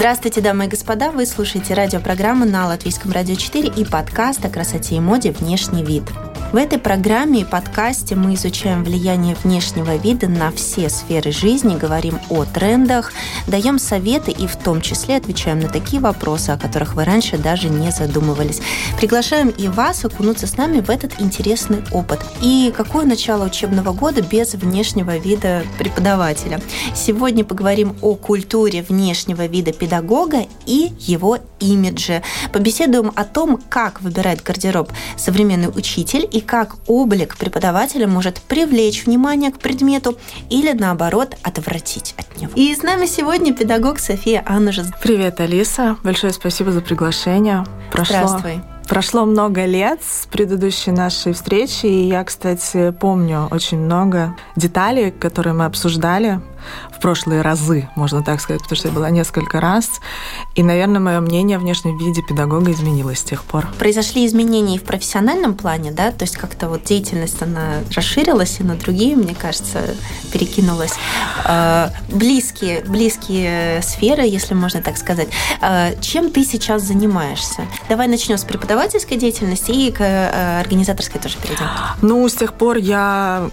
[0.00, 1.10] Здравствуйте, дамы и господа!
[1.10, 6.04] Вы слушаете радиопрограмму на Латвийском радио 4 и подкаст о красоте и моде «Внешний вид».
[6.52, 12.18] В этой программе и подкасте мы изучаем влияние внешнего вида на все сферы жизни, говорим
[12.28, 13.12] о трендах,
[13.46, 17.68] даем советы и в том числе отвечаем на такие вопросы, о которых вы раньше даже
[17.68, 18.60] не задумывались.
[18.98, 22.18] Приглашаем и вас окунуться с нами в этот интересный опыт.
[22.42, 26.60] И какое начало учебного года без внешнего вида преподавателя?
[26.96, 32.24] Сегодня поговорим о культуре внешнего вида педагога и его имидже.
[32.52, 39.50] Побеседуем о том, как выбирает гардероб современный учитель и как облик преподавателя может привлечь внимание
[39.50, 40.16] к предмету
[40.48, 42.52] или, наоборот, отвратить от него.
[42.54, 44.88] И с нами сегодня педагог София Анужес.
[45.02, 45.96] Привет, Алиса.
[46.02, 47.64] Большое спасибо за приглашение.
[47.90, 48.16] Прошло...
[48.26, 48.60] Здравствуй.
[48.90, 55.52] Прошло много лет с предыдущей нашей встречи, и я, кстати, помню очень много деталей, которые
[55.52, 56.40] мы обсуждали
[56.90, 60.00] в прошлые разы, можно так сказать, потому что я была несколько раз.
[60.54, 63.66] И, наверное, мое мнение о внешнем виде педагога изменилось с тех пор.
[63.78, 66.10] Произошли изменения и в профессиональном плане, да?
[66.12, 69.80] То есть как-то вот деятельность, она расширилась и на другие, мне кажется,
[70.32, 70.94] перекинулась.
[71.44, 75.28] А, близкие, близкие сферы, если можно так сказать.
[75.60, 77.66] А, чем ты сейчас занимаешься?
[77.88, 81.66] Давай начнем с преподавательской деятельности и к э, организаторской тоже перейдем.
[82.02, 83.50] Ну, с тех пор я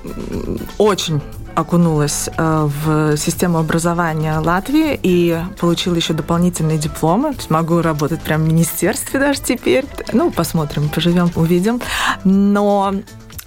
[0.77, 1.21] очень
[1.57, 7.31] окунулась э, в систему образования Латвии и получила еще дополнительные дипломы.
[7.31, 9.85] То есть могу работать прямо в министерстве даже теперь.
[10.13, 11.81] Ну, посмотрим, поживем, увидим.
[12.23, 12.93] Но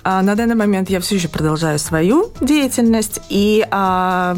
[0.02, 4.36] а, на данный момент я все еще продолжаю свою деятельность и а,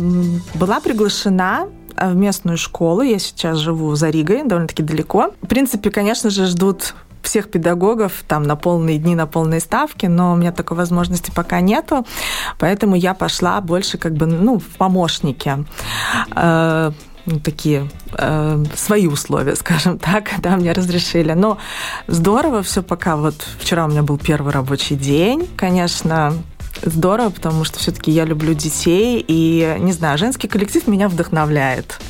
[0.53, 3.01] была приглашена в местную школу.
[3.01, 5.33] Я сейчас живу за Ригой, довольно-таки далеко.
[5.41, 10.33] В принципе, конечно же, ждут всех педагогов там на полные дни, на полные ставки, но
[10.33, 12.07] у меня такой возможности пока нету,
[12.59, 15.65] поэтому я пошла больше как бы, ну, в помощники
[16.35, 16.93] э,
[17.27, 21.33] ну, такие э, свои условия, скажем так, да, мне разрешили.
[21.33, 21.59] Но
[22.07, 23.17] здорово все пока.
[23.17, 26.35] Вот вчера у меня был первый рабочий день, конечно,
[26.83, 32.01] здорово, потому что все-таки я люблю детей, и, не знаю, женский коллектив меня вдохновляет.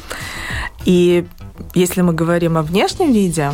[0.85, 1.27] И
[1.75, 3.51] если мы говорим о внешнем виде,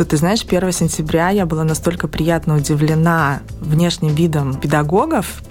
[0.00, 5.42] то ты знаешь, 1 сентября я была настолько приятно удивлена внешним видом педагогов,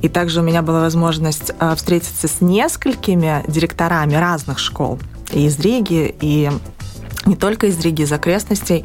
[0.00, 4.98] и также у меня была возможность а, встретиться с несколькими директорами разных школ,
[5.30, 6.50] и из Риги, и
[7.26, 8.84] не только из Риги, из окрестностей.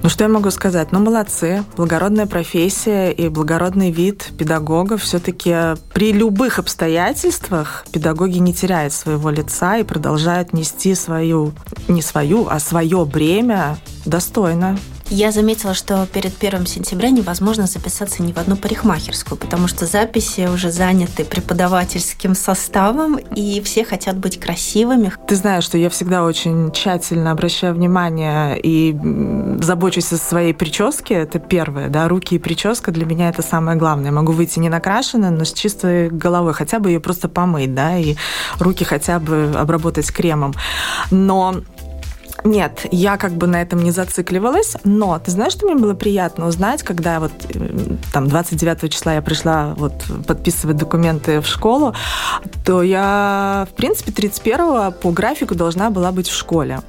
[0.00, 0.92] Ну, что я могу сказать?
[0.92, 1.64] Ну, молодцы.
[1.76, 5.02] Благородная профессия и благородный вид педагогов.
[5.02, 5.54] Все-таки
[5.92, 11.52] при любых обстоятельствах педагоги не теряют своего лица и продолжают нести свою,
[11.88, 14.78] не свою, а свое бремя достойно.
[15.10, 20.46] Я заметила, что перед первым сентября невозможно записаться ни в одну парикмахерскую, потому что записи
[20.52, 25.12] уже заняты преподавательским составом, и все хотят быть красивыми.
[25.26, 28.94] Ты знаешь, что я всегда очень тщательно обращаю внимание и
[29.62, 31.14] забочусь о своей прическе.
[31.14, 34.06] Это первое, да, руки и прическа для меня это самое главное.
[34.06, 37.96] Я могу выйти не накрашенной, но с чистой головой, хотя бы ее просто помыть, да,
[37.96, 38.16] и
[38.58, 40.52] руки хотя бы обработать кремом.
[41.10, 41.62] Но
[42.44, 46.46] нет, я как бы на этом не зацикливалась, но ты знаешь, что мне было приятно
[46.46, 51.94] узнать, когда вот э, там 29 числа я пришла вот подписывать документы в школу,
[52.64, 56.80] то я, в принципе, 31 по графику должна была быть в школе.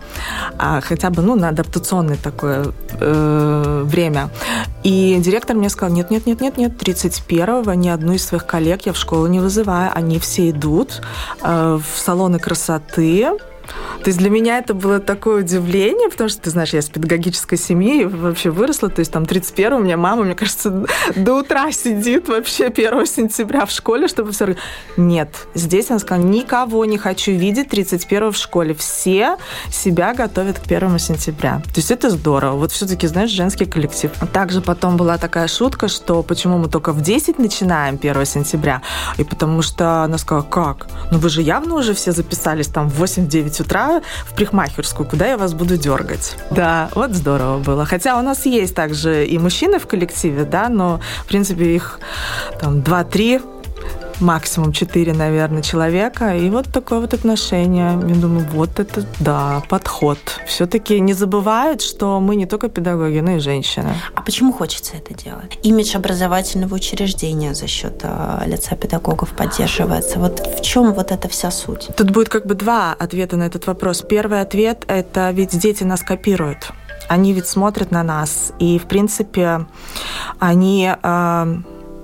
[0.58, 2.68] А, хотя бы, ну, на адаптационное такое
[3.00, 4.30] э, время.
[4.84, 8.86] И директор мне сказал, нет, нет, нет, нет, нет, 31-го ни одну из своих коллег
[8.86, 11.02] я в школу не вызываю, они все идут
[11.42, 13.30] э, в салоны красоты,
[14.04, 17.58] то есть для меня это было такое удивление, потому что, ты знаешь, я с педагогической
[17.58, 20.86] семьи вообще выросла, то есть там 31 у меня мама, мне кажется,
[21.16, 24.56] до утра сидит вообще 1 сентября в школе, чтобы все...
[24.98, 29.38] Нет, здесь она сказала, никого не хочу видеть 31 в школе, все
[29.72, 31.62] себя готовят к 1 сентября.
[31.66, 32.56] То есть это здорово.
[32.56, 34.12] Вот все-таки, знаешь, женский коллектив.
[34.34, 38.82] Также потом была такая шутка, что почему мы только в 10 начинаем 1 сентября,
[39.18, 40.88] и потому что она сказала, как?
[41.12, 45.38] Ну вы же явно уже все записались там в 8-9 утра в парикмахерскую, куда я
[45.38, 46.38] вас буду дергать.
[46.52, 47.86] Да, вот здорово было.
[47.86, 52.00] Хотя у нас есть также и мужчины в коллективе, да, но, в принципе, их
[52.60, 53.59] там 2-3
[54.20, 56.36] максимум 4, наверное, человека.
[56.36, 58.00] И вот такое вот отношение.
[58.08, 60.18] Я думаю, вот это, да, подход.
[60.46, 63.90] Все-таки не забывают, что мы не только педагоги, но и женщины.
[64.16, 65.58] А почему хочется это делать?
[65.64, 70.20] Имидж образовательного учреждения за счет э, лица педагогов поддерживается.
[70.20, 71.90] Вот в чем вот эта вся суть?
[71.96, 74.02] Тут будет как бы два ответа на этот вопрос.
[74.02, 76.72] Первый ответ– это ведь дети нас копируют.
[77.08, 79.66] Они ведь смотрят на нас, и, в принципе,
[80.40, 81.56] они э,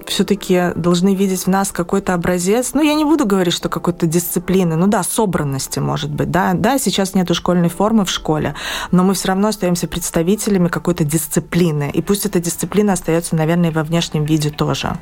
[0.08, 2.72] все-таки должны видеть в нас какой-то образец.
[2.74, 6.54] Ну, я не буду говорить, что какой-то дисциплины, ну да, собранности, может быть, да.
[6.54, 8.56] Да, сейчас нету школьной формы в школе,
[8.92, 11.90] но мы все равно остаемся представителями какой-то дисциплины.
[11.94, 14.98] И пусть эта дисциплина остается, наверное, и во внешнем виде тоже.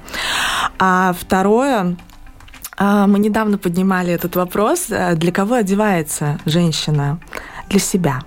[0.80, 1.98] А второе,
[2.78, 7.20] а, мы недавно поднимали этот вопрос, э, для кого одевается женщина?
[7.70, 8.22] Для себя.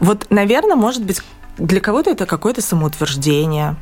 [0.00, 1.22] Вот, наверное, может быть,
[1.58, 3.76] для кого-то это какое-то самоутверждение.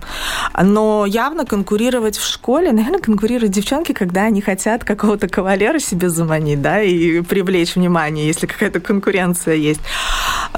[0.61, 6.61] Но явно конкурировать в школе, наверное, конкурируют девчонки, когда они хотят какого-то кавалера себе заманить,
[6.61, 9.81] да, и привлечь внимание, если какая-то конкуренция есть.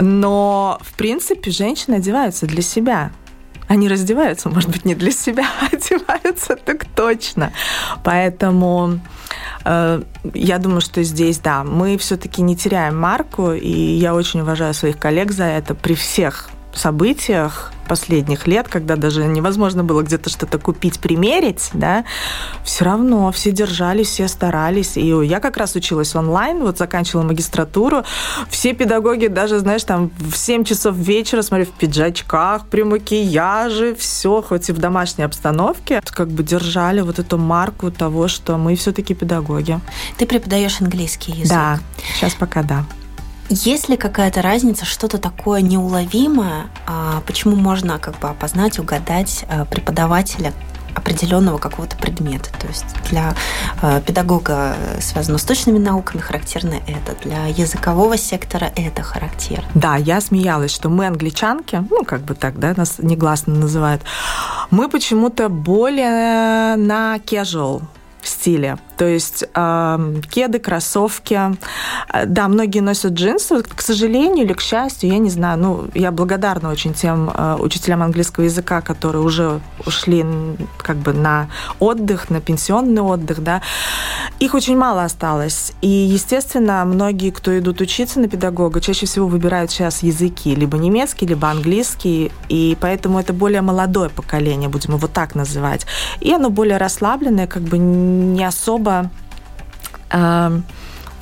[0.01, 3.13] Но, в принципе, женщины одеваются для себя.
[3.67, 7.53] Они раздеваются, может быть, не для себя, а одеваются так точно.
[8.03, 9.01] Поэтому
[9.65, 10.03] э,
[10.35, 14.99] я думаю, что здесь, да, мы все-таки не теряем марку, и я очень уважаю своих
[14.99, 20.99] коллег за это при всех событиях последних лет, когда даже невозможно было где-то что-то купить,
[21.01, 22.05] примерить, да,
[22.65, 24.97] все равно все держались, все старались.
[24.97, 28.05] И я как раз училась онлайн, вот заканчивала магистратуру.
[28.49, 34.43] Все педагоги даже, знаешь, там в 7 часов вечера, смотрю, в пиджачках, при макияже, все,
[34.43, 39.15] хоть и в домашней обстановке, как бы держали вот эту марку того, что мы все-таки
[39.15, 39.79] педагоги.
[40.17, 41.49] Ты преподаешь английский язык?
[41.49, 41.79] Да,
[42.15, 42.85] сейчас пока да.
[43.49, 49.65] Есть ли какая-то разница, что-то такое неуловимое, а, почему можно как бы опознать, угадать а,
[49.65, 50.53] преподавателя
[50.95, 52.51] определенного какого-то предмета.
[52.59, 53.35] То есть для
[53.83, 59.69] э, педагога связано с точными науками характерно это, для языкового сектора это характерно.
[59.75, 64.03] Да, я смеялась, что мы англичанки, ну как бы так, да, нас негласно называют,
[64.71, 67.83] мы почему-то более на casual
[68.23, 68.79] стиле.
[68.97, 71.39] То есть э, кеды, кроссовки.
[72.13, 73.63] Э, да, многие носят джинсы.
[73.63, 75.59] К сожалению или к счастью, я не знаю.
[75.59, 80.25] Ну, я благодарна очень тем э, учителям английского языка, которые уже ушли
[80.79, 81.49] как бы на
[81.81, 83.63] отдых, на пенсионный отдых, да.
[84.39, 85.73] Их очень мало осталось.
[85.81, 91.27] И, естественно, многие, кто идут учиться на педагога, чаще всего выбирают сейчас языки, либо немецкий,
[91.27, 92.31] либо английский.
[92.49, 95.87] И поэтому это более молодое поколение, будем его так называть.
[96.21, 98.84] И оно более расслабленное, как бы не особо
[100.11, 100.61] э,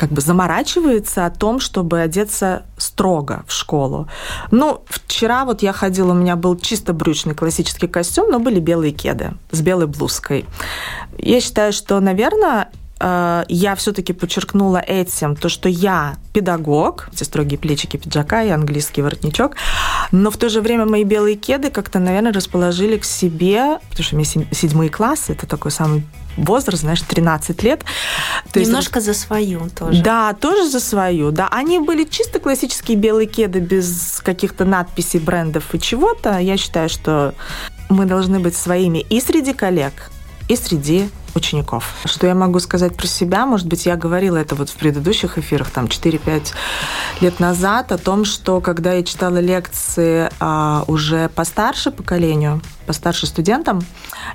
[0.02, 4.08] как бы заморачивается о том, чтобы одеться строго в школу.
[4.50, 8.92] Ну, вчера вот я ходила, у меня был чисто брючный классический костюм, но были белые
[8.92, 10.44] кеды с белой блузкой.
[11.18, 17.58] Я считаю, что, наверное, э, я все-таки подчеркнула этим то, что я педагог, эти строгие
[17.58, 19.54] плечики пиджака и английский воротничок,
[20.10, 24.16] но в то же время мои белые кеды как-то, наверное, расположили к себе, потому что
[24.16, 26.02] у меня седьмые классы, это такой самый
[26.36, 27.84] возраст, знаешь, 13 лет.
[28.52, 30.02] То Немножко есть, за свою тоже.
[30.02, 31.30] Да, тоже за свою.
[31.30, 36.38] Да, они были чисто классические белые кеды без каких-то надписей, брендов и чего-то.
[36.38, 37.34] Я считаю, что
[37.88, 40.10] мы должны быть своими и среди коллег,
[40.48, 41.94] и среди учеников.
[42.04, 43.46] Что я могу сказать про себя?
[43.46, 46.52] Может быть, я говорила это вот в предыдущих эфирах, там, 4-5
[47.20, 53.80] лет назад, о том, что когда я читала лекции а, уже постарше поколению, постарше студентам,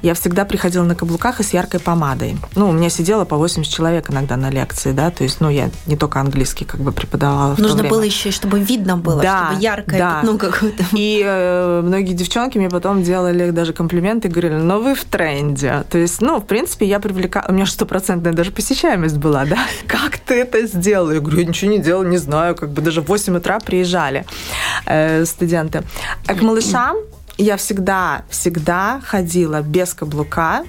[0.02, 2.38] я всегда приходила на каблуках и с яркой помадой.
[2.56, 5.70] Ну, у меня сидело по 80 человек иногда на лекции, да, то есть, ну, я
[5.86, 10.00] не только английский как бы преподавала Нужно было еще, чтобы видно было, да, чтобы яркое
[10.00, 10.16] да.
[10.22, 10.86] пятно какое-то.
[10.94, 15.84] И э, многие девчонки мне потом делали даже комплименты, говорили, ну, вы в тренде.
[15.90, 17.46] То есть, ну, в принципе, я привлекала...
[17.50, 19.58] У меня стопроцентная даже посещаемость была, да?
[19.88, 21.12] Как ты это сделала?
[21.12, 22.56] Я говорю, я ничего не делала, не знаю.
[22.56, 24.26] Как бы даже в 8 утра приезжали
[24.86, 25.84] э, студенты.
[26.28, 26.98] А к малышам
[27.38, 30.64] я всегда, всегда ходила без каблука.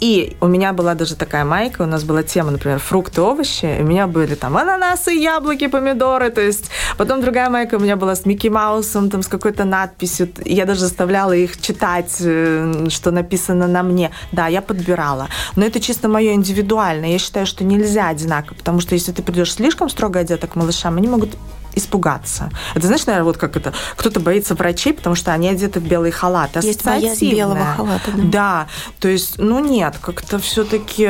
[0.00, 3.78] И у меня была даже такая майка, у нас была тема, например, фрукты, овощи.
[3.78, 6.30] И у меня были там ананасы, яблоки, помидоры.
[6.30, 10.30] То есть потом другая майка у меня была с Микки Маусом, там с какой-то надписью.
[10.44, 14.10] Я даже заставляла их читать, э, что написано на мне.
[14.32, 15.28] Да, я подбирала.
[15.56, 17.10] Но это чисто мое индивидуальное.
[17.10, 20.96] Я считаю, что нельзя одинаково, потому что если ты придешь слишком строго одета к малышам,
[20.96, 21.36] они могут
[21.74, 22.50] испугаться.
[22.74, 26.10] Это знаешь, наверное, вот как это, кто-то боится врачей, потому что они одеты в белый
[26.10, 26.56] халат.
[26.62, 28.10] Есть боязнь белого халата.
[28.14, 28.22] Да.
[28.24, 28.66] да,
[28.98, 31.08] то есть, ну нет, как-то все-таки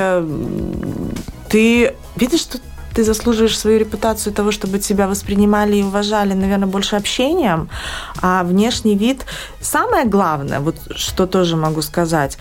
[1.49, 2.59] ты видишь, что
[2.95, 7.69] ты заслуживаешь свою репутацию того, чтобы тебя воспринимали и уважали, наверное, больше общением,
[8.21, 9.25] а внешний вид...
[9.61, 12.39] Самое главное, вот что тоже могу сказать,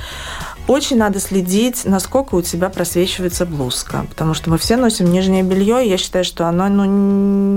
[0.69, 5.83] очень надо следить, насколько у тебя просвечивается блузка, потому что мы все носим нижнее белье,
[5.83, 6.85] и я считаю, что оно ну,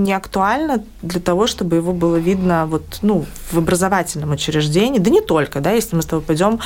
[0.03, 5.21] не актуально для того, чтобы его было видно вот, ну, в образовательном учреждении, да не
[5.21, 6.59] только, да, если мы с тобой пойдем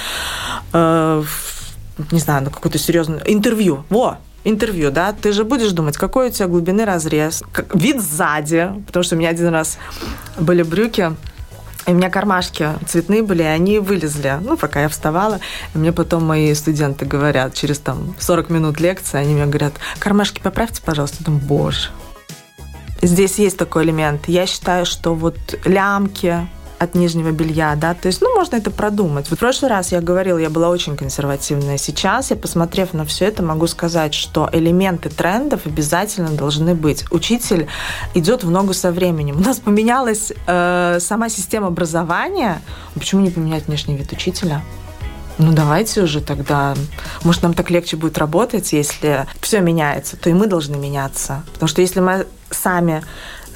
[0.73, 3.85] э, в, не знаю, на какое-то серьезное интервью.
[3.91, 8.71] Во, интервью, да, ты же будешь думать, какой у тебя глубины разрез, как, вид сзади,
[8.87, 9.79] потому что у меня один раз
[10.39, 11.13] были брюки,
[11.87, 14.39] И у меня кармашки цветные были, и они вылезли.
[14.43, 15.39] Ну, пока я вставала.
[15.75, 20.41] И мне потом мои студенты говорят, через там 40 минут лекции, они мне говорят, кармашки
[20.41, 21.19] поправьте, пожалуйста.
[21.21, 21.91] Я думаю, боже.
[23.03, 24.27] Здесь есть такой элемент.
[24.27, 29.31] Я считаю, что вот лямки, от нижнего белья, да, то есть, ну, можно это продумать.
[29.31, 31.79] Вот в прошлый раз я говорила, я была очень консервативная.
[31.79, 37.05] Сейчас я, посмотрев на все это, могу сказать, что элементы трендов обязательно должны быть.
[37.11, 37.69] Учитель
[38.15, 39.37] идет в ногу со временем.
[39.37, 42.61] У нас поменялась э, сама система образования.
[42.95, 44.63] Почему не поменять внешний вид учителя?
[45.39, 46.75] Ну давайте уже тогда,
[47.23, 51.43] может нам так легче будет работать, если все меняется, то и мы должны меняться.
[51.53, 53.03] Потому что если мы сами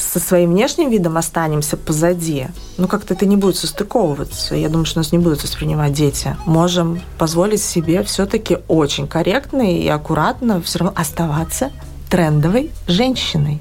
[0.00, 4.54] со своим внешним видом останемся позади, ну как-то это не будет состыковываться.
[4.54, 6.37] Я думаю, что нас не будут воспринимать дети.
[6.47, 11.71] Можем позволить себе все-таки очень корректно и аккуратно все равно оставаться
[12.09, 13.61] трендовой женщиной.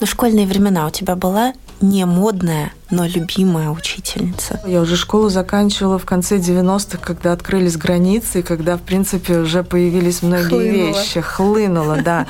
[0.00, 4.60] Но школьные времена у тебя была не модная, но любимая учительница?
[4.66, 9.62] Я уже школу заканчивала в конце 90-х, когда открылись границы, и когда, в принципе, уже
[9.64, 10.98] появились многие Хлынуло.
[10.98, 11.20] вещи.
[11.20, 12.26] Хлынуло, да.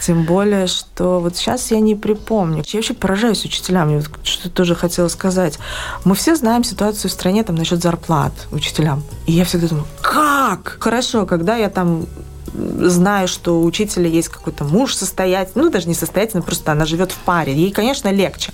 [0.00, 2.62] Тем более, что вот сейчас я не припомню.
[2.66, 3.90] Я вообще поражаюсь учителям.
[3.90, 5.58] Я вот что тоже хотела сказать.
[6.04, 9.02] Мы все знаем ситуацию в стране там насчет зарплат учителям.
[9.26, 10.76] И я всегда думаю, как?
[10.80, 12.06] Хорошо, когда я там
[12.54, 17.12] знаю, что у учителя есть какой-то муж состоятельный, ну, даже не состоятельный, просто она живет
[17.12, 17.54] в паре.
[17.54, 18.52] Ей, конечно, легче.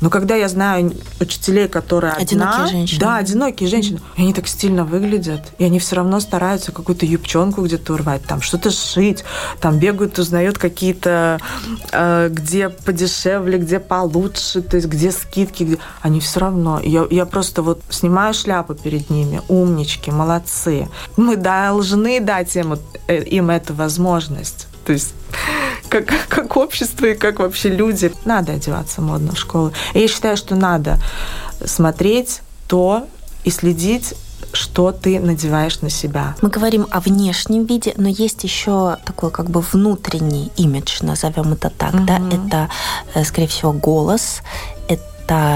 [0.00, 3.00] Но когда я знаю учителей, которые одинокие одна, женщины.
[3.00, 4.00] Да, одинокие женщины.
[4.16, 5.52] И они так стильно выглядят.
[5.58, 9.24] И они все равно стараются какую-то юбчонку где-то урвать, там что-то шить,
[9.60, 11.38] там бегают, узнают какие-то,
[11.92, 15.62] э, где подешевле, где получше, то есть где скидки.
[15.64, 15.78] Где...
[16.02, 16.80] Они все равно.
[16.82, 19.40] Я, я просто вот снимаю шляпу перед ними.
[19.48, 20.88] Умнички, молодцы.
[21.16, 24.66] Мы должны дать им э, им эту возможность.
[24.84, 25.14] То есть
[25.88, 28.12] как, как общество и как вообще люди.
[28.24, 29.72] Надо одеваться модно в школу.
[29.94, 30.98] И я считаю, что надо
[31.64, 33.06] смотреть то
[33.44, 34.14] и следить
[34.52, 36.34] что ты надеваешь на себя.
[36.40, 41.68] Мы говорим о внешнем виде, но есть еще такой как бы внутренний имидж, назовем это
[41.70, 42.04] так, mm-hmm.
[42.06, 42.70] да, это,
[43.14, 44.40] э, скорее всего, голос,
[44.88, 45.02] это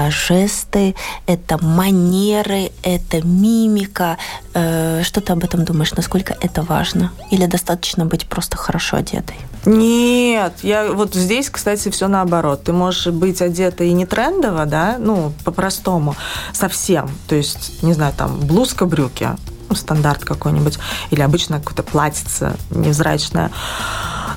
[0.09, 0.95] жесты,
[1.27, 4.17] это манеры, это мимика.
[4.53, 5.93] Э, что ты об этом думаешь?
[5.93, 7.11] Насколько это важно?
[7.31, 9.35] Или достаточно быть просто хорошо одетой?
[9.65, 12.63] Нет, я вот здесь, кстати, все наоборот.
[12.63, 16.15] Ты можешь быть одета и не трендово, да, ну, по-простому,
[16.53, 17.09] совсем.
[17.27, 19.29] То есть, не знаю, там, блузка, брюки,
[19.69, 20.79] ну, стандарт какой-нибудь,
[21.11, 23.51] или обычно какое-то платьице невзрачное.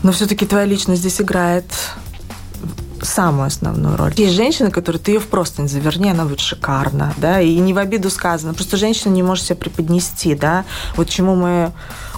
[0.03, 1.67] Но все-таки твоя личность здесь играет
[3.03, 4.13] самую основную роль.
[4.17, 7.79] Есть женщина, которая ты ее в простынь заверни, она будет шикарна, да, и не в
[7.79, 8.55] обиду сказано.
[8.55, 10.65] Просто женщина не может себя преподнести, да.
[10.97, 11.73] Вот чему мы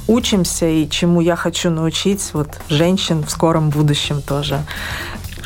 [0.07, 4.65] учимся и чему я хочу научить вот женщин в скором будущем тоже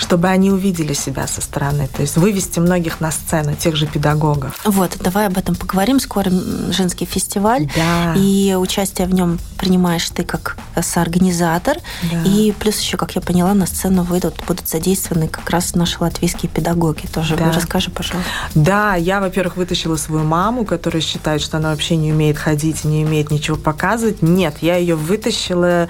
[0.02, 4.58] чтобы они увидели себя со стороны, то есть вывести многих на сцену, тех же педагогов.
[4.64, 6.00] Вот, давай об этом поговорим.
[6.00, 6.30] Скоро
[6.70, 8.14] женский фестиваль, да.
[8.16, 11.78] и участие в нем принимаешь ты как соорганизатор,
[12.10, 12.22] да.
[12.24, 16.50] и плюс еще, как я поняла, на сцену выйдут, будут задействованы как раз наши латвийские
[16.50, 17.36] педагоги тоже.
[17.36, 17.52] Да.
[17.52, 18.28] Расскажи, пожалуйста.
[18.56, 23.04] Да, я, во-первых, вытащила свою маму, которая считает, что она вообще не умеет ходить, не
[23.04, 24.20] умеет ничего показывать.
[24.20, 25.88] Нет, я ее вытащила,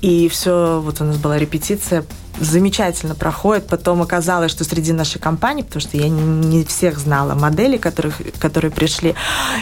[0.00, 2.04] и все, вот у нас была репетиция
[2.40, 3.66] замечательно проходит.
[3.66, 8.70] Потом оказалось, что среди нашей компании, потому что я не всех знала модели, которых, которые
[8.70, 9.14] пришли,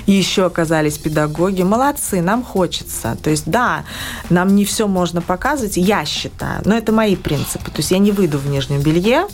[0.06, 1.62] еще оказались педагоги.
[1.62, 3.16] Молодцы, нам хочется.
[3.22, 3.84] То есть, да,
[4.30, 7.70] нам не все можно показывать, я считаю, но это мои принципы.
[7.70, 9.26] То есть я не выйду в нижнем белье,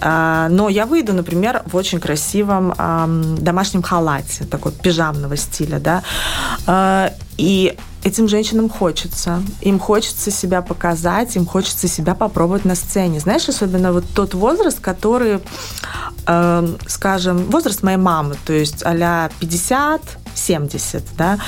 [0.00, 2.74] а, но я выйду, например, в очень красивом
[3.38, 6.02] домашнем халате, такой пижамного стиля, да,
[6.66, 9.42] а, и этим женщинам хочется.
[9.60, 13.20] Им хочется себя показать, им хочется себя попробовать на сцене.
[13.20, 15.40] Знаешь, особенно вот тот возраст, который,
[16.26, 20.00] э, скажем, возраст моей мамы, то есть а 50,
[20.34, 21.38] 70, да,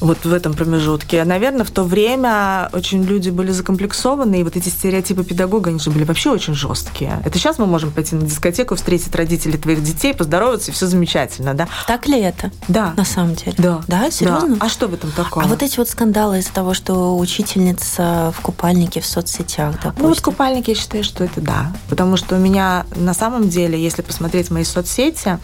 [0.00, 1.24] вот в этом промежутке.
[1.24, 5.90] Наверное, в то время очень люди были закомплексованы, и вот эти стереотипы педагога, они же
[5.90, 7.20] были вообще очень жесткие.
[7.24, 11.54] Это сейчас мы можем пойти на дискотеку, встретить родителей твоих детей, поздороваться, и все замечательно,
[11.54, 11.68] да?
[11.86, 12.50] Так ли это?
[12.68, 12.94] Да.
[12.96, 13.54] На самом деле?
[13.58, 13.82] Да.
[13.86, 14.56] Да, серьезно?
[14.56, 14.66] Да.
[14.66, 15.44] А что в этом такого?
[15.44, 20.02] А вот эти вот скандалы из-за того, что учительница в купальнике в соцсетях, допустим.
[20.02, 21.72] Ну вот купальник, я считаю, что это да.
[21.88, 25.38] Потому что у меня на самом деле, если посмотреть мои соцсети,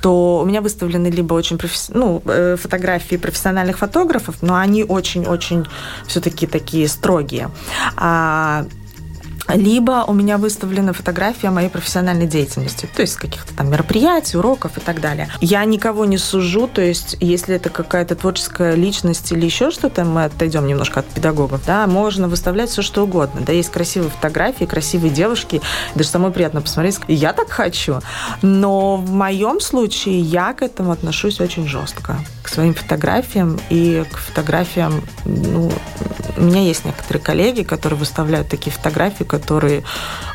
[0.00, 1.90] то у меня выставлены либо очень професс...
[1.92, 5.66] ну, Э, фотографии профессиональных фотографов, но они очень-очень
[6.06, 7.50] все-таки такие строгие.
[7.96, 8.64] А
[9.54, 14.80] либо у меня выставлена фотография моей профессиональной деятельности, то есть каких-то там мероприятий, уроков и
[14.80, 15.28] так далее.
[15.40, 20.24] Я никого не сужу, то есть если это какая-то творческая личность или еще что-то, мы
[20.24, 23.40] отойдем немножко от педагогов, да, можно выставлять все что угодно.
[23.40, 25.60] Да, есть красивые фотографии, красивые девушки,
[25.94, 26.98] даже самой приятно посмотреть.
[27.08, 28.00] Я так хочу.
[28.42, 32.18] Но в моем случае я к этому отношусь очень жестко.
[32.42, 35.70] К своим фотографиям и к фотографиям, ну,
[36.36, 39.82] у меня есть некоторые коллеги, которые выставляют такие фотографии, которые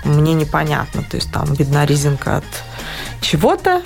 [0.04, 1.04] мне непонятно.
[1.04, 2.46] То есть там видна резинка от
[3.22, 3.82] чего-то,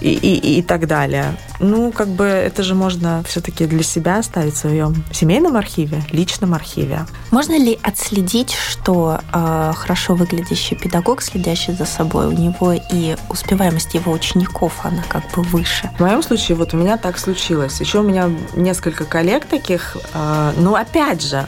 [0.00, 1.36] и, и, и так далее.
[1.60, 6.54] Ну, как бы это же можно все-таки для себя оставить в своем семейном архиве, личном
[6.54, 7.06] архиве.
[7.30, 13.94] Можно ли отследить, что э, хорошо выглядящий педагог, следящий за собой, у него и успеваемость
[13.94, 15.90] его учеников, она как бы выше?
[15.98, 17.80] В моем случае вот у меня так случилось.
[17.80, 21.46] Еще у меня несколько коллег таких, э, ну, опять же,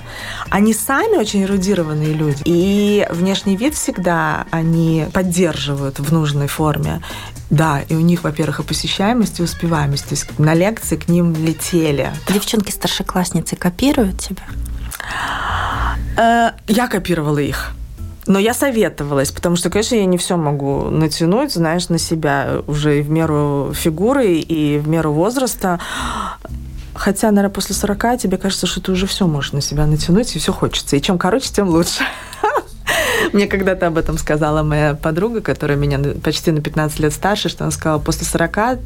[0.50, 7.00] они сами очень эрудированные люди, и внешний вид всегда они поддерживают в нужной форме.
[7.50, 10.04] Да, и у них, во-первых, и посещаемость, и успеваемость.
[10.04, 12.12] То есть на лекции к ним летели.
[12.28, 14.45] Девчонки-старшеклассницы копируют тебя?
[16.16, 17.73] Э, я копировала их.
[18.26, 23.00] Но я советовалась, потому что, конечно, я не все могу натянуть, знаешь, на себя уже
[23.00, 25.80] и в меру фигуры, и в меру возраста.
[26.95, 30.38] Хотя, наверное, после 40 тебе кажется, что ты уже все можешь на себя натянуть, и
[30.38, 30.97] все хочется.
[30.97, 32.04] И чем короче, тем лучше.
[33.32, 37.64] Мне когда-то об этом сказала моя подруга, которая меня почти на 15 лет старше, что
[37.64, 38.78] она сказала, после 40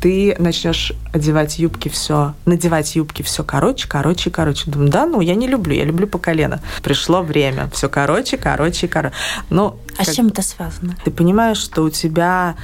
[0.00, 4.70] ты начнешь одевать юбки все, надевать юбки все короче, короче, короче.
[4.70, 6.60] Думаю, да, ну я не люблю, я люблю по колено.
[6.82, 9.14] Пришло время, все короче, короче, короче.
[9.50, 10.08] Ну, а как...
[10.08, 10.96] с чем это связано?
[11.04, 12.54] Ты понимаешь, что у тебя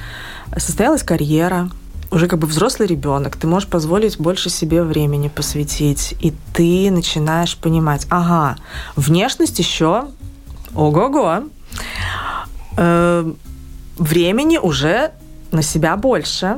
[0.57, 1.69] состоялась карьера,
[2.11, 7.57] уже как бы взрослый ребенок, ты можешь позволить больше себе времени посвятить, и ты начинаешь
[7.57, 8.57] понимать, ага,
[8.95, 10.05] внешность еще
[10.75, 11.43] Ого-го.
[12.77, 13.33] Э,
[13.97, 15.11] времени уже
[15.51, 16.57] на себя больше.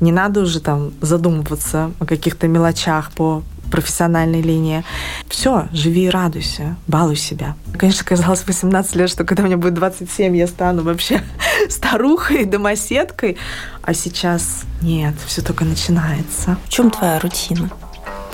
[0.00, 4.84] Не надо уже там задумываться о каких-то мелочах по профессиональной линии.
[5.28, 7.56] Все, живи и радуйся, балуй себя.
[7.76, 11.22] Конечно, казалось 18 лет, что когда мне будет 27, я стану вообще
[11.68, 13.36] старухой, домоседкой.
[13.82, 16.56] А сейчас нет, все только начинается.
[16.66, 17.70] В чем твоя рутина?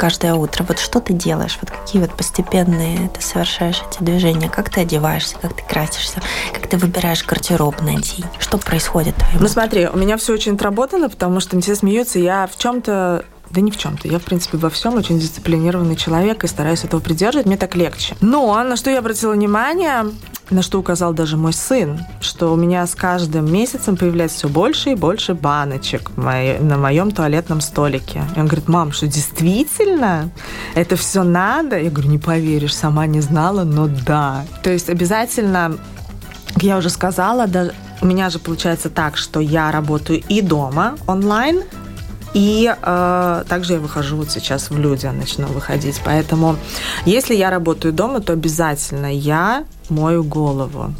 [0.00, 0.64] Каждое утро?
[0.66, 1.58] Вот что ты делаешь?
[1.60, 4.48] Вот какие вот постепенные ты совершаешь эти движения?
[4.48, 5.36] Как ты одеваешься?
[5.42, 6.22] Как ты красишься?
[6.54, 8.24] Как ты выбираешь гардероб на день?
[8.38, 9.14] Что происходит?
[9.38, 12.18] Ну смотри, у меня все очень отработано, потому что все смеются.
[12.18, 14.08] Я в чем-то да ни в чем-то.
[14.08, 17.46] Я, в принципе, во всем очень дисциплинированный человек и стараюсь этого придерживать.
[17.46, 18.16] Мне так легче.
[18.20, 20.06] Но на что я обратила внимание,
[20.50, 24.90] на что указал даже мой сын, что у меня с каждым месяцем появляется все больше
[24.90, 28.22] и больше баночек на моем туалетном столике.
[28.36, 30.30] И он говорит, мам, что действительно
[30.74, 31.78] это все надо?
[31.78, 34.44] Я говорю, не поверишь, сама не знала, но да.
[34.62, 35.76] То есть обязательно,
[36.54, 37.46] как я уже сказала,
[38.02, 41.62] у меня же получается так, что я работаю и дома онлайн,
[42.34, 46.00] и э, также я выхожу вот сейчас в люди, начну выходить.
[46.04, 46.56] Поэтому,
[47.04, 50.94] если я работаю дома, то обязательно я мою голову.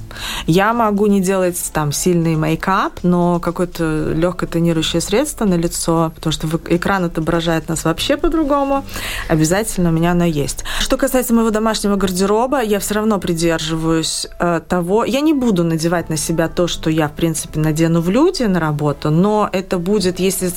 [0.47, 6.33] Я могу не делать там сильный мейкап, но какое-то легкое тонирующее средство на лицо, потому
[6.33, 8.85] что экран отображает нас вообще по-другому.
[9.29, 10.65] Обязательно у меня оно есть.
[10.81, 15.05] Что касается моего домашнего гардероба, я все равно придерживаюсь э, того.
[15.05, 18.59] Я не буду надевать на себя то, что я, в принципе, надену в люди на
[18.59, 20.51] работу, но это будет, если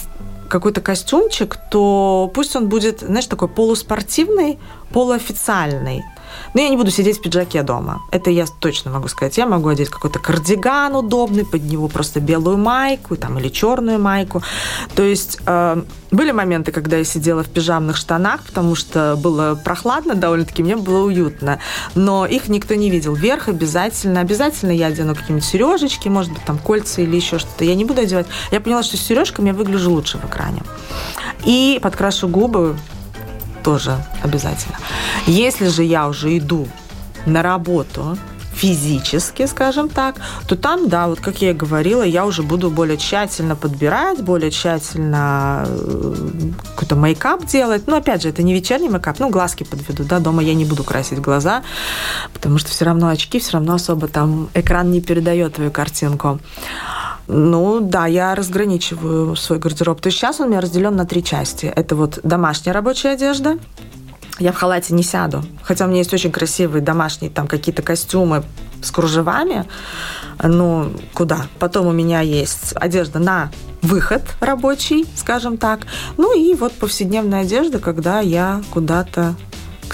[0.50, 4.60] какой-то костюмчик, то пусть он будет, знаешь, такой полуспортивный,
[4.92, 6.04] полуофициальный.
[6.54, 8.02] Но я не буду сидеть в пиджаке дома.
[8.12, 9.38] Это я точно могу сказать.
[9.38, 14.42] Я могу одеть какой-то кардиган удобный, под него просто белую майку там, или черную майку.
[14.96, 20.16] То есть э, были моменты, когда я сидела в пижамных штанах, потому что было прохладно
[20.16, 21.60] довольно-таки, мне было уютно.
[21.96, 23.14] Но их никто не видел.
[23.16, 24.20] Вверх обязательно.
[24.20, 27.66] Обязательно я одену какие-нибудь сережечки, может быть, там кольца или еще что-то.
[27.66, 28.28] Я не буду одевать.
[28.52, 30.62] Я поняла, что с сережками я выгляжу лучше в экране.
[31.46, 32.76] И подкрашу губы
[33.64, 34.78] тоже обязательно.
[35.26, 36.68] Если же я уже иду
[37.26, 38.18] на работу
[38.54, 40.16] физически, скажем так,
[40.48, 44.52] то там, да, вот как я и говорила, я уже буду более тщательно подбирать, более
[44.52, 46.16] тщательно э,
[46.74, 47.88] какой-то мейкап делать.
[47.88, 50.84] Но, опять же, это не вечерний мейкап, ну, глазки подведу, да, дома я не буду
[50.84, 51.64] красить глаза,
[52.34, 56.40] потому что все равно очки, все равно особо там экран не передает твою картинку.
[57.28, 60.02] Ну да, я разграничиваю свой гардероб.
[60.02, 61.66] То есть сейчас он у меня разделен на три части.
[61.66, 63.58] Это вот домашняя рабочая одежда.
[64.40, 65.44] Я в халате не сяду.
[65.62, 68.44] Хотя у меня есть очень красивые домашние там какие-то костюмы
[68.82, 69.66] с кружевами.
[70.42, 71.46] Ну, куда?
[71.60, 75.82] Потом у меня есть одежда на выход рабочий, скажем так.
[76.18, 79.36] Ну и вот повседневная одежда, когда я куда-то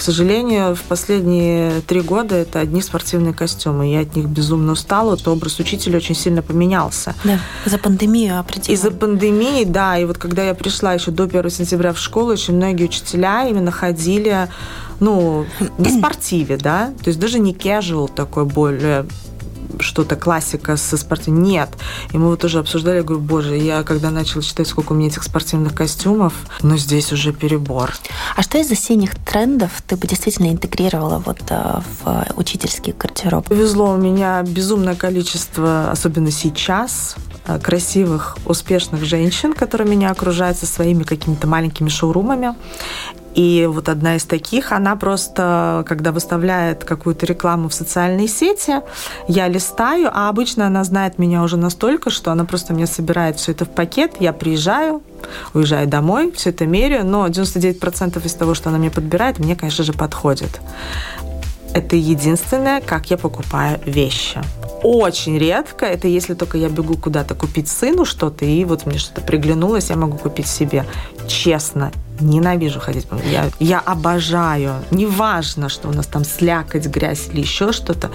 [0.00, 3.92] К сожалению, в последние три года это одни спортивные костюмы.
[3.92, 5.10] Я от них безумно устала.
[5.10, 7.14] Вот образ учителя очень сильно поменялся.
[7.22, 8.72] Да, за пандемию определенно.
[8.72, 9.98] Из-за пандемии, да.
[9.98, 13.70] И вот когда я пришла еще до 1 сентября в школу, очень многие учителя именно
[13.70, 14.48] ходили
[15.00, 15.44] ну,
[15.76, 19.04] в спортиве, да, то есть даже не casual такой более
[19.78, 21.42] что-то классика со спортивным.
[21.42, 21.70] Нет.
[22.12, 25.08] И мы вот уже обсуждали, я говорю, боже, я когда начала читать, сколько у меня
[25.08, 27.92] этих спортивных костюмов, но здесь уже перебор.
[28.36, 33.48] А что из осенних трендов ты бы действительно интегрировала вот э, в учительский гардероб?
[33.48, 40.66] Повезло, у меня безумное количество, особенно сейчас, э, красивых, успешных женщин, которые меня окружают со
[40.66, 42.54] своими какими-то маленькими шоурумами.
[43.34, 48.82] И вот одна из таких, она просто, когда выставляет какую-то рекламу в социальные сети,
[49.28, 53.52] я листаю, а обычно она знает меня уже настолько, что она просто мне собирает все
[53.52, 55.02] это в пакет, я приезжаю,
[55.54, 59.84] уезжаю домой, все это меряю, но 99% из того, что она мне подбирает, мне, конечно
[59.84, 60.60] же, подходит.
[61.72, 64.40] Это единственное, как я покупаю вещи
[64.82, 65.86] очень редко.
[65.86, 69.96] Это если только я бегу куда-то купить сыну что-то, и вот мне что-то приглянулось, я
[69.96, 70.86] могу купить себе.
[71.28, 73.06] Честно, ненавижу ходить.
[73.30, 74.74] Я, я обожаю.
[74.90, 78.10] Неважно, что у нас там слякоть, грязь или еще что-то.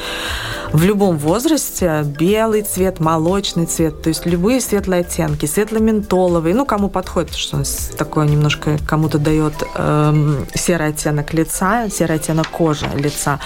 [0.71, 6.89] В любом возрасте белый цвет, молочный цвет, то есть любые светлые оттенки, светло-ментоловые, ну, кому
[6.89, 7.63] подходит, что
[7.97, 13.39] такое немножко кому-то дает эм, серый оттенок лица, серый оттенок кожи лица.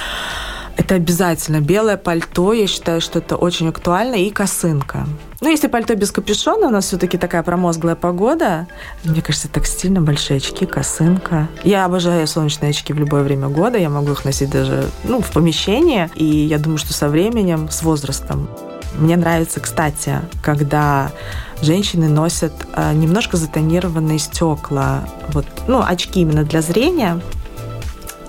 [0.80, 1.60] Это обязательно.
[1.60, 5.06] Белое пальто, я считаю, что это очень актуально, и косынка.
[5.42, 8.66] Ну, если пальто без капюшона, у нас все-таки такая промозглая погода.
[9.04, 11.50] Мне кажется, так стильно, большие очки, косынка.
[11.66, 13.78] Я обожаю солнечные очки в любое время года.
[13.78, 16.10] Я могу их носить даже ну, в помещении.
[16.16, 18.50] И я думаю, что со временем, с возрастом.
[18.98, 21.12] Мне нравится, кстати, когда
[21.62, 25.02] женщины носят э, немножко затонированные стекла.
[25.34, 27.20] Вот, ну, очки именно для зрения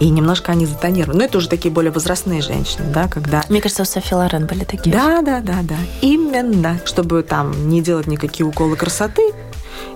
[0.00, 1.18] и немножко они затонированы.
[1.18, 3.44] Но это уже такие более возрастные женщины, да, когда...
[3.48, 4.92] Мне кажется, у Софи Лорен были такие.
[4.92, 5.76] Да, да, да, да.
[6.00, 6.80] Именно.
[6.84, 9.32] Чтобы там не делать никакие уколы красоты,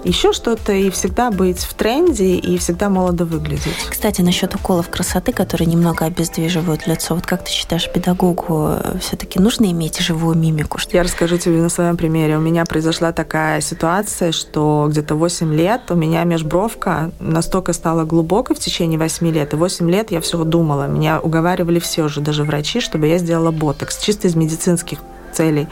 [0.04, 3.76] еще что-то и всегда быть в тренде и всегда молодо выглядеть.
[3.88, 7.14] Кстати, насчет уколов красоты, которые немного обездвиживают лицо.
[7.14, 10.78] Вот как ты считаешь, педагогу э, все-таки нужно иметь живую мимику?
[10.92, 12.36] Я расскажу тебе на своем примере.
[12.36, 18.56] У меня произошла такая ситуация, что где-то 8 лет у меня межбровка настолько стала глубокой
[18.56, 19.54] в течение 8 лет.
[19.54, 20.86] И 8 лет я все думала.
[20.86, 23.98] Меня уговаривали все уже, даже врачи, чтобы я сделала ботокс.
[23.98, 24.98] Чисто из медицинских
[25.32, 25.66] целей.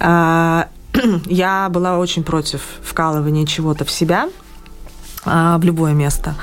[0.00, 0.68] А,
[1.26, 4.28] я была очень против вкалывания чего-то в себя,
[5.24, 6.34] а, в любое место.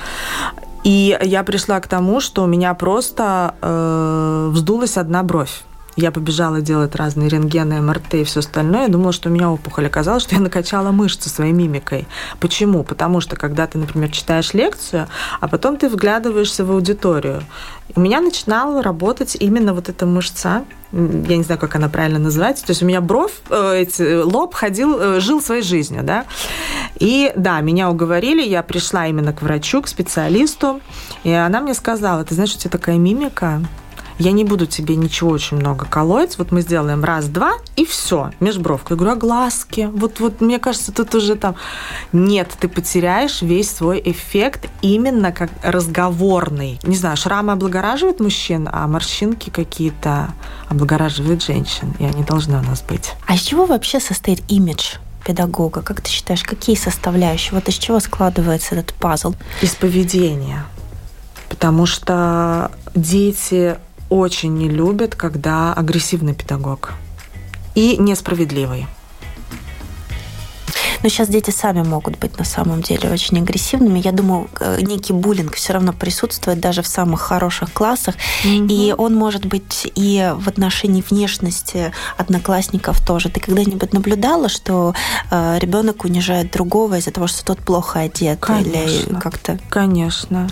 [0.83, 5.61] И я пришла к тому, что у меня просто э, вздулась одна бровь.
[5.95, 8.83] Я побежала делать разные рентгены, МРТ и все остальное.
[8.83, 9.87] Я думала, что у меня опухоль.
[9.87, 12.07] Оказалось, что я накачала мышцы своей мимикой.
[12.39, 12.83] Почему?
[12.83, 15.07] Потому что, когда ты, например, читаешь лекцию,
[15.39, 17.43] а потом ты вглядываешься в аудиторию,
[17.95, 22.65] у меня начинала работать именно вот эта мышца, я не знаю, как она правильно называется,
[22.65, 26.25] то есть у меня бровь, э, эти, лоб ходил, э, жил своей жизнью, да,
[26.99, 30.81] и да, меня уговорили, я пришла именно к врачу, к специалисту,
[31.23, 33.61] и она мне сказала, ты знаешь, у тебя такая мимика,
[34.21, 38.93] я не буду тебе ничего очень много колоть, вот мы сделаем раз-два, и все, межбровка.
[38.93, 39.89] Я говорю, а глазки?
[39.91, 41.55] Вот, вот мне кажется, тут уже там...
[42.13, 46.79] Нет, ты потеряешь весь свой эффект именно как разговорный.
[46.83, 50.33] Не знаю, шрамы облагораживают мужчин, а морщинки какие-то
[50.69, 53.13] облагораживают женщин, и они должны у нас быть.
[53.25, 54.97] А из чего вообще состоит имидж?
[55.23, 55.83] педагога?
[55.83, 57.53] Как ты считаешь, какие составляющие?
[57.53, 59.35] Вот из чего складывается этот пазл?
[59.61, 60.65] Из поведения.
[61.47, 63.77] Потому что дети
[64.11, 66.91] очень не любят, когда агрессивный педагог
[67.75, 68.85] и несправедливый.
[71.03, 73.99] Но сейчас дети сами могут быть на самом деле очень агрессивными.
[73.99, 78.15] Я думаю, э, некий буллинг все равно присутствует даже в самых хороших классах.
[78.43, 78.67] Mm-hmm.
[78.69, 83.29] И он может быть и в отношении внешности одноклассников тоже.
[83.29, 84.93] Ты когда-нибудь наблюдала, что
[85.29, 88.39] э, ребенок унижает другого из-за того, что тот плохо одет?
[88.39, 89.09] Конечно.
[89.09, 89.59] Или как-то?
[89.69, 90.49] Конечно.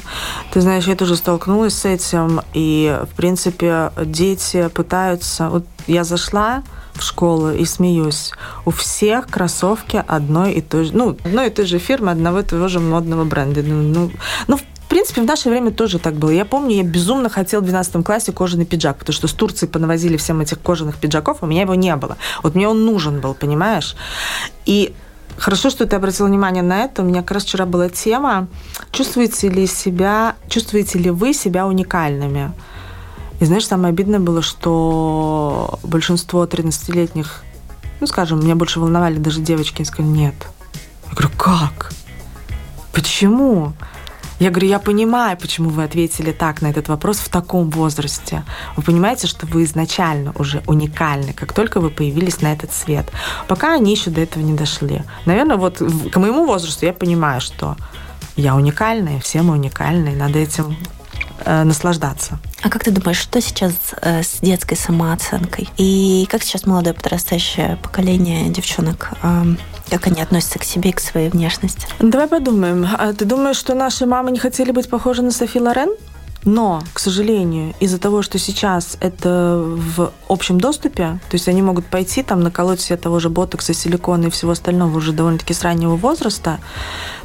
[0.51, 2.41] Ты знаешь, я тоже столкнулась с этим.
[2.53, 5.49] И, в принципе, дети пытаются...
[5.49, 6.63] Вот я зашла,
[6.99, 8.31] в школу и смеюсь.
[8.65, 12.43] У всех кроссовки одной и той же, ну, одной и той же фирмы, одного и
[12.43, 13.61] того же модного бренда.
[13.63, 14.11] Ну, ну,
[14.47, 16.31] ну в принципе, в наше время тоже так было.
[16.31, 20.17] Я помню, я безумно хотел в 12 классе кожаный пиджак, потому что с Турции понавозили
[20.17, 22.17] всем этих кожаных пиджаков, а у меня его не было.
[22.43, 23.95] Вот мне он нужен был, понимаешь?
[24.65, 24.93] И
[25.37, 27.01] Хорошо, что ты обратила внимание на это.
[27.01, 28.47] У меня как раз вчера была тема,
[28.91, 32.51] чувствуете ли себя, чувствуете ли вы себя уникальными?
[33.39, 37.43] И знаешь, самое обидное было, что большинство 13-летних,
[38.01, 40.35] ну, скажем, меня больше волновали даже девочки, и сказали, нет.
[41.07, 41.91] Я говорю, как?
[42.91, 43.73] Почему?
[44.39, 48.43] Я говорю, я понимаю, почему вы ответили так на этот вопрос в таком возрасте.
[48.77, 53.11] Вы понимаете, что вы изначально уже уникальны, как только вы появились на этот свет.
[53.49, 55.03] Пока они еще до этого не дошли.
[55.25, 57.75] Наверное, вот к моему возрасту я понимаю, что
[58.37, 60.77] я уникальная, все мы уникальные, надо этим
[61.45, 62.39] э, наслаждаться.
[62.61, 65.69] А как ты думаешь, что сейчас э, с детской самооценкой?
[65.77, 69.43] И как сейчас молодое подрастающее поколение девчонок э,
[69.89, 71.87] как они относятся к себе и к своей внешности?
[71.99, 72.87] Давай подумаем.
[72.97, 75.89] А ты думаешь, что наши мамы не хотели быть похожи на Софи Лорен?
[76.45, 81.85] Но, к сожалению, из-за того, что сейчас это в общем доступе, то есть они могут
[81.85, 85.97] пойти там наколоть себе того же ботокса, силикона и всего остального уже довольно-таки с раннего
[85.97, 86.59] возраста,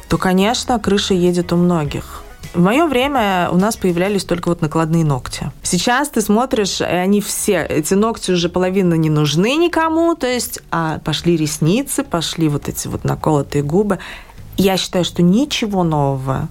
[0.09, 2.24] то, конечно, крыша едет у многих.
[2.53, 5.51] В мое время у нас появлялись только вот накладные ногти.
[5.63, 10.59] Сейчас ты смотришь, и они все, эти ногти уже половина не нужны никому, то есть
[10.71, 13.99] а пошли ресницы, пошли вот эти вот наколотые губы.
[14.57, 16.47] Я считаю, что ничего нового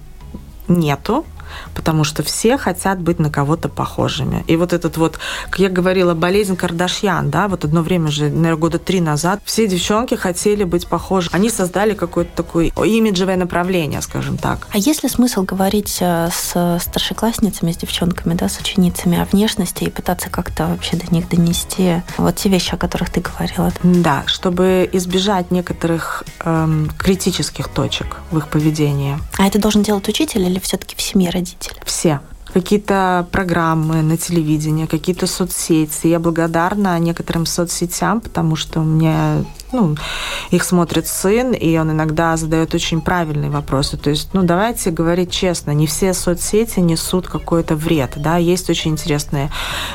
[0.67, 1.25] нету
[1.73, 4.43] потому что все хотят быть на кого-то похожими.
[4.47, 8.55] И вот этот вот, как я говорила, болезнь Кардашьян, да, вот одно время же, наверное,
[8.55, 11.29] года три назад, все девчонки хотели быть похожи.
[11.31, 14.67] Они создали какое-то такое имиджевое направление, скажем так.
[14.71, 19.83] А есть ли смысл говорить э, с старшеклассницами, с девчонками, да, с ученицами о внешности
[19.83, 23.71] и пытаться как-то вообще до них донести вот те вещи, о которых ты говорила?
[23.83, 29.17] Да, чтобы избежать некоторых эм, критических точек в их поведении.
[29.37, 31.44] А это должен делать учитель или все-таки в семье родители?
[31.85, 32.19] Все
[32.55, 36.07] какие-то программы на телевидении, какие-то соцсети.
[36.07, 39.97] Я благодарна некоторым соцсетям, потому что у меня ну,
[40.51, 43.97] их смотрит сын, и он иногда задает очень правильные вопросы.
[43.97, 48.91] То есть, ну, давайте говорить честно, не все соцсети несут какой-то вред, да, есть очень
[48.91, 49.51] интересные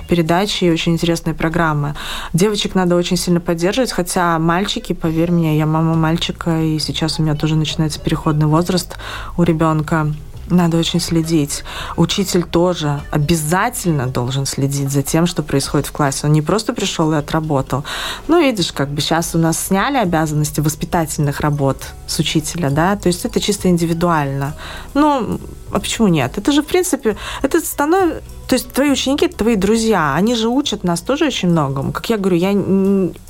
[0.06, 1.94] передачи и очень интересные программы.
[2.34, 7.22] Девочек надо очень сильно поддерживать, хотя мальчики, поверь мне, я мама мальчика, и сейчас у
[7.22, 8.98] меня тоже начинается переходный возраст
[9.38, 10.12] у ребенка.
[10.50, 11.62] Надо очень следить.
[11.96, 16.26] Учитель тоже обязательно должен следить за тем, что происходит в классе.
[16.26, 17.84] Он не просто пришел и отработал.
[18.26, 21.76] Ну, видишь, как бы сейчас у нас сняли обязанности воспитательных работ
[22.08, 24.54] с учителя, да, то есть это чисто индивидуально.
[24.94, 25.38] Ну,
[25.70, 26.36] а почему нет?
[26.36, 28.22] Это же, в принципе, это становится...
[28.48, 30.16] То есть твои ученики– это твои друзья.
[30.16, 31.92] Они же учат нас тоже очень многому.
[31.92, 32.50] Как я говорю, я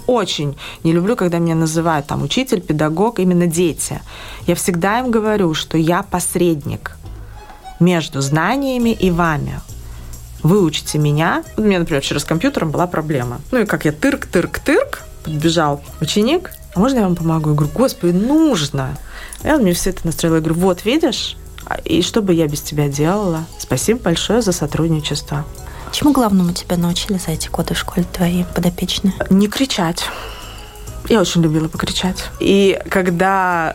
[0.06, 4.00] очень не люблю, когда меня называют там учитель, педагог, именно дети.
[4.46, 6.96] Я всегда им говорю, что я посредник–
[7.80, 9.60] между знаниями и вами.
[10.42, 11.44] Вы учите меня.
[11.56, 13.40] У меня, например, вчера с компьютером была проблема.
[13.50, 17.50] Ну и как я тырк-тырк-тырк, подбежал ученик, а можно я вам помогу?
[17.50, 18.96] Я говорю, господи, нужно.
[19.42, 20.36] И он мне все это настроил.
[20.36, 23.44] Я говорю, вот, видишь, а, и что бы я без тебя делала?
[23.58, 25.44] Спасибо большое за сотрудничество.
[25.92, 29.14] Чему главному тебя научили за эти годы в школе твои подопечные?
[29.28, 30.04] Не кричать.
[31.08, 32.30] Я очень любила покричать.
[32.38, 33.74] И когда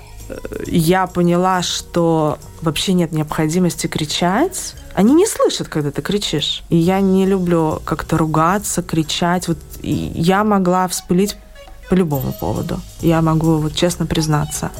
[0.67, 4.75] я поняла, что вообще нет необходимости кричать.
[4.93, 6.63] Они не слышат, когда ты кричишь.
[6.69, 9.47] И я не люблю как-то ругаться, кричать.
[9.47, 11.37] Вот я могла вспылить
[11.89, 12.79] по любому поводу.
[13.01, 14.71] Я могу вот честно признаться.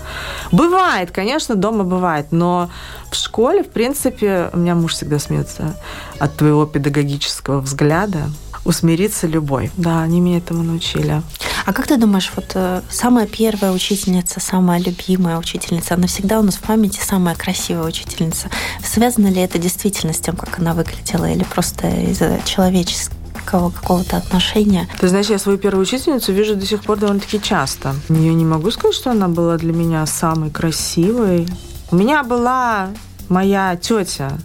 [0.51, 2.69] Бывает, конечно, дома бывает, но
[3.11, 5.75] в школе, в принципе, у меня муж всегда смеется
[6.19, 8.29] от твоего педагогического взгляда
[8.65, 9.71] усмириться любой.
[9.77, 11.21] Да, они меня этому научили.
[11.65, 16.43] А как ты думаешь, вот э, самая первая учительница, самая любимая учительница, она всегда у
[16.43, 18.49] нас в памяти самая красивая учительница.
[18.83, 24.87] Связано ли это действительно с тем, как она выглядела, или просто из-за человеческого какого-то отношения.
[24.99, 27.95] Ты знаешь, я свою первую учительницу вижу до сих пор довольно-таки часто.
[28.09, 31.47] Я не могу сказать, что она была для меня самой красивой.
[31.91, 32.89] У меня была
[33.29, 34.37] моя тетя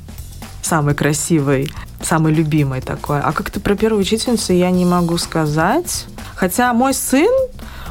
[0.63, 1.71] самой красивой
[2.03, 3.21] самый любимый такой.
[3.21, 6.07] А как-то про первую учительницу я не могу сказать.
[6.35, 7.31] Хотя мой сын,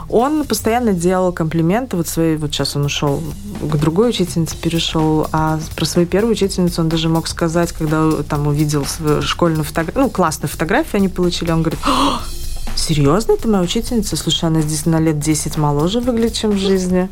[0.09, 1.95] он постоянно делал комплименты.
[1.95, 3.21] Вот свои, вот сейчас он ушел
[3.61, 8.47] к другой учительнице, перешел, а про свою первую учительницу он даже мог сказать, когда там
[8.47, 11.79] увидел свою школьную фотографию, ну, классную фотографию они получили, он говорит,
[12.75, 14.15] серьезно, это моя учительница?
[14.15, 17.09] Слушай, она здесь на лет 10 моложе выглядит, чем в жизни.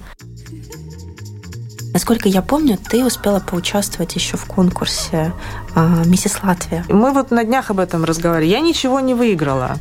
[1.98, 5.34] Насколько я помню, ты успела поучаствовать еще в конкурсе
[5.74, 6.86] а, «Миссис Латвия».
[6.90, 8.52] Мы вот на днях об этом разговаривали.
[8.52, 9.78] Я ничего не выиграла.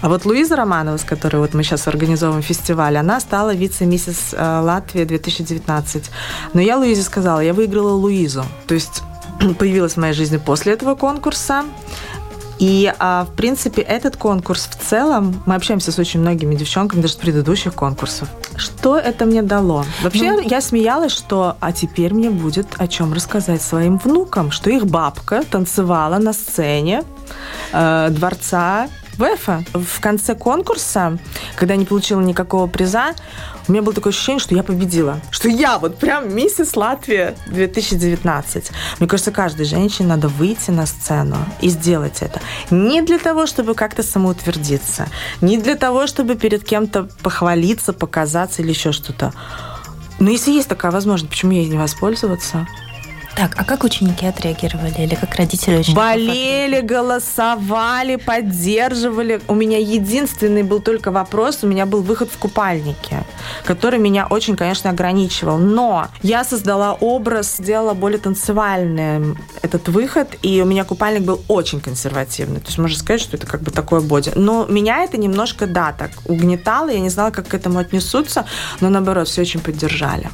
[0.00, 4.60] А вот Луиза Романова, с которой вот мы сейчас организовываем фестиваль, она стала вице-миссис а,
[4.60, 6.10] Латвия 2019.
[6.52, 8.44] Но я Луизе сказала, я выиграла Луизу.
[8.66, 9.04] То есть
[9.60, 11.62] появилась в моей жизни после этого конкурса.
[12.62, 17.14] И, а, в принципе, этот конкурс в целом, мы общаемся с очень многими девчонками, даже
[17.14, 18.28] с предыдущих конкурсов.
[18.54, 19.84] Что это мне дало?
[20.00, 24.70] Вообще, ну, я смеялась, что а теперь мне будет о чем рассказать своим внукам, что
[24.70, 27.02] их бабка танцевала на сцене
[27.72, 29.64] э, дворца ВЭФа.
[29.72, 31.18] В конце конкурса,
[31.56, 33.14] когда я не получила никакого приза,
[33.68, 35.20] у меня было такое ощущение, что я победила.
[35.30, 38.70] Что я вот прям миссис Латвия 2019.
[38.98, 42.40] Мне кажется, каждой женщине надо выйти на сцену и сделать это.
[42.70, 45.08] Не для того, чтобы как-то самоутвердиться,
[45.40, 49.32] не для того, чтобы перед кем-то похвалиться, показаться или еще что-то.
[50.18, 52.66] Но если есть такая возможность, почему ей не воспользоваться?
[53.34, 54.94] Так, а как ученики отреагировали?
[54.98, 56.04] Или как родители учеников?
[56.04, 59.40] Болели, голосовали, поддерживали.
[59.48, 63.24] У меня единственный был только вопрос, у меня был выход в купальнике,
[63.64, 65.56] который меня очень, конечно, ограничивал.
[65.56, 71.80] Но я создала образ, сделала более танцевальный этот выход, и у меня купальник был очень
[71.80, 72.60] консервативный.
[72.60, 74.30] То есть можно сказать, что это как бы такое боди.
[74.34, 78.44] Но меня это немножко, да, так угнетало, я не знала, как к этому отнесутся,
[78.80, 80.28] но наоборот, все очень поддержали.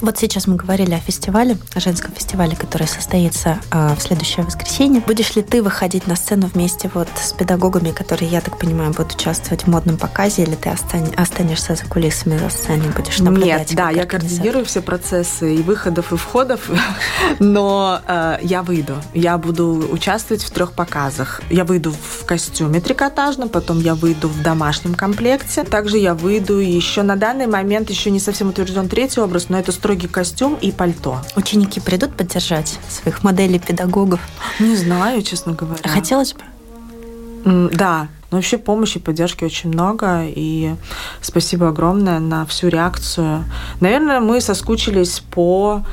[0.00, 4.46] Вот сейчас мы говорили о фестивале, о женском фестивале фестивале, который состоится э, в следующее
[4.46, 5.02] воскресенье.
[5.04, 9.14] Будешь ли ты выходить на сцену вместе вот с педагогами, которые, я так понимаю, будут
[9.14, 13.70] участвовать в модном показе, или ты остань, останешься за кулисами за сценой, будешь наблюдать?
[13.70, 16.70] Нет, да, я координирую все процессы и выходов, и входов,
[17.40, 18.94] но э, я выйду.
[19.14, 21.42] Я буду участвовать в трех показах.
[21.50, 25.64] Я выйду в костюме трикотажном, потом я выйду в домашнем комплекте.
[25.64, 29.72] Также я выйду еще на данный момент еще не совсем утвержден третий образ, но это
[29.72, 31.18] строгий костюм и пальто.
[31.34, 34.20] Ученики придут поддержать своих моделей педагогов?
[34.60, 35.88] Не знаю, честно говоря.
[35.88, 37.70] Хотелось бы?
[37.72, 40.74] Да, но вообще помощи и поддержки очень много, и
[41.20, 43.44] спасибо огромное на всю реакцию.
[43.80, 45.84] Наверное, мы соскучились по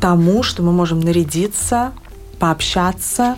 [0.00, 1.92] тому, что мы можем нарядиться,
[2.38, 3.36] пообщаться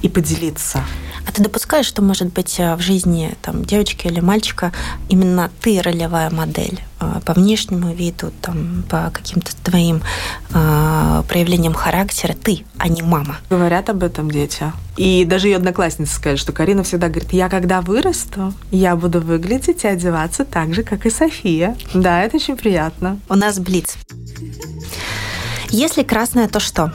[0.00, 0.84] и поделиться.
[1.28, 4.72] А ты допускаешь, что может быть э, в жизни там, девочки или мальчика
[5.10, 10.00] именно ты ролевая модель э, по внешнему виду, там, по каким-то твоим
[10.54, 13.36] э, проявлениям характера, ты, а не мама?
[13.50, 14.72] Говорят об этом дети.
[14.96, 19.84] И даже ее одноклассницы сказали, что Карина всегда говорит, я когда вырасту, я буду выглядеть
[19.84, 21.76] и одеваться так же, как и София.
[21.92, 23.20] Да, это очень приятно.
[23.28, 23.98] У нас блиц.
[25.68, 26.94] Если красное, то что?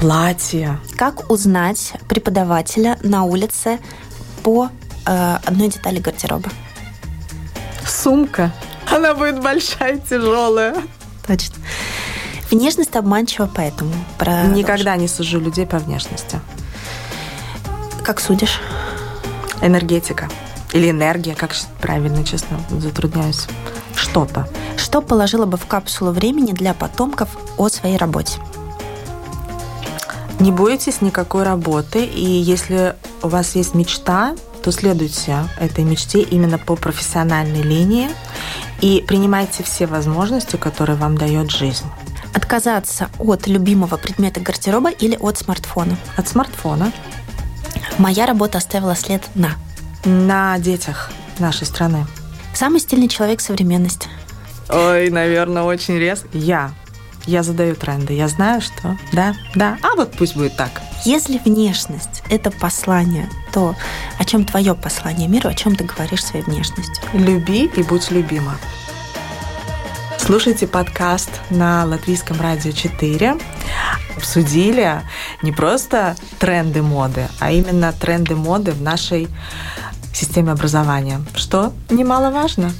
[0.00, 0.80] Платье.
[0.96, 3.78] Как узнать преподавателя на улице
[4.42, 4.70] по
[5.04, 6.48] э, одной детали гардероба?
[7.86, 8.50] Сумка.
[8.90, 10.74] Она будет большая, тяжелая.
[11.26, 11.56] Точно.
[12.50, 14.54] Внешность обманчива, поэтому продолжим.
[14.54, 16.40] Никогда не сужу людей по внешности.
[18.02, 18.58] Как судишь?
[19.60, 20.30] Энергетика.
[20.72, 23.46] Или энергия, как правильно, честно, затрудняюсь.
[23.94, 24.48] Что-то.
[24.78, 28.40] Что положила бы в капсулу времени для потомков о своей работе?
[30.40, 36.56] Не бойтесь никакой работы, и если у вас есть мечта, то следуйте этой мечте именно
[36.56, 38.08] по профессиональной линии
[38.80, 41.84] и принимайте все возможности, которые вам дает жизнь.
[42.34, 45.98] Отказаться от любимого предмета гардероба или от смартфона?
[46.16, 46.90] От смартфона.
[47.98, 49.50] Моя работа оставила след на?
[50.06, 52.06] На детях нашей страны.
[52.54, 54.08] Самый стильный человек современности?
[54.70, 56.28] Ой, наверное, очень резко.
[56.32, 56.72] Я.
[57.26, 58.14] Я задаю тренды.
[58.14, 60.82] Я знаю, что да, да, а вот пусть будет так.
[61.04, 63.74] Если внешность– это послание, то
[64.18, 67.02] о чем твое послание миру, о чем ты говоришь своей внешностью?
[67.12, 68.56] Люби и будь любима.
[70.18, 73.36] Слушайте подкаст на Латвийском радио 4.
[74.16, 75.00] Обсудили
[75.42, 79.28] не просто тренды моды, а именно тренды моды в нашей
[80.14, 82.72] системе образования, что немаловажно.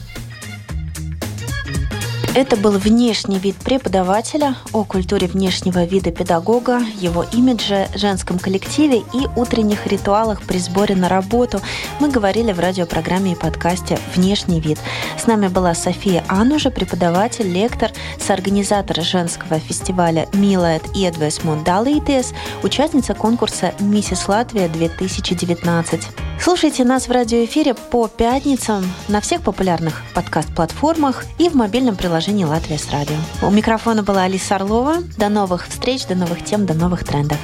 [2.32, 9.26] Это был внешний вид преподавателя, о культуре внешнего вида педагога, его имидже, женском коллективе и
[9.34, 11.60] утренних ритуалах при сборе на работу.
[11.98, 14.78] Мы говорили в радиопрограмме и подкасте «Внешний вид».
[15.18, 17.90] С нами была София Анужа, преподаватель, лектор,
[18.20, 26.00] соорганизатор женского фестиваля «Милает и Эдвесмунд Далейтес», участница конкурса «Миссис Латвия-2019».
[26.42, 32.44] Слушайте нас в радиоэфире по пятницам на всех популярных подкаст-платформах и в мобильном приложении приложении
[32.44, 33.16] «Латвия с радио».
[33.42, 34.98] У микрофона была Алиса Орлова.
[35.16, 37.38] До новых встреч, до новых тем, до новых трендов.